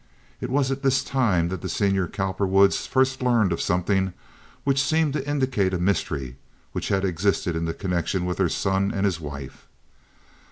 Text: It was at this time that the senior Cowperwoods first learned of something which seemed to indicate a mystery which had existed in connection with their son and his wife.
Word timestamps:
It 0.39 0.49
was 0.49 0.71
at 0.71 0.81
this 0.81 1.03
time 1.03 1.49
that 1.49 1.61
the 1.61 1.69
senior 1.69 2.07
Cowperwoods 2.07 2.87
first 2.87 3.21
learned 3.21 3.53
of 3.53 3.61
something 3.61 4.13
which 4.63 4.81
seemed 4.81 5.13
to 5.13 5.29
indicate 5.29 5.75
a 5.75 5.77
mystery 5.77 6.37
which 6.71 6.87
had 6.87 7.05
existed 7.05 7.55
in 7.55 7.71
connection 7.75 8.25
with 8.25 8.37
their 8.37 8.49
son 8.49 8.91
and 8.95 9.05
his 9.05 9.19
wife. 9.19 9.67